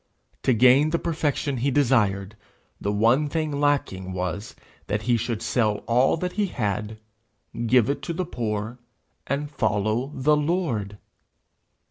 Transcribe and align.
To 0.41 0.53
gain 0.53 0.89
the 0.89 0.97
perfection 0.97 1.57
he 1.57 1.69
desired, 1.69 2.35
the 2.81 2.91
one 2.91 3.29
thing 3.29 3.59
lacking 3.59 4.13
was, 4.13 4.55
that 4.87 5.03
he 5.03 5.15
should 5.15 5.43
sell 5.43 5.83
all 5.85 6.17
that 6.17 6.31
he 6.31 6.47
had, 6.47 6.97
give 7.67 7.87
it 7.87 8.01
to 8.09 8.13
the 8.13 8.25
poor, 8.25 8.79
and 9.27 9.51
follow 9.51 10.11
the 10.15 10.35
Lord! 10.35 10.97